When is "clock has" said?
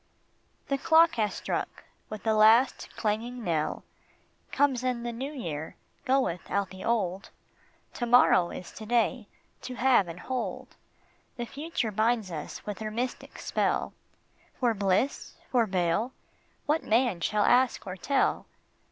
0.79-1.35